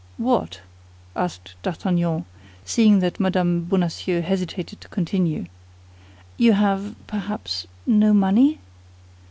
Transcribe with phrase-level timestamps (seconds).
[0.17, 0.61] "What?"
[1.15, 2.25] asked D'Artagnan,
[2.65, 3.65] seeing that Mme.
[3.65, 5.45] Bonacieux hesitated to continue.
[6.37, 8.57] "You have, perhaps, no money?"